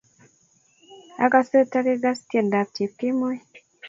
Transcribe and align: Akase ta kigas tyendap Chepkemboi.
Akase 1.23 1.59
ta 1.71 1.79
kigas 1.85 2.19
tyendap 2.29 2.67
Chepkemboi. 2.75 3.37